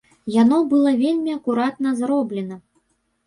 Яно 0.35 0.57
было 0.71 0.93
вельмі 1.01 1.35
акуратна 1.39 1.93
зроблена. 2.01 2.57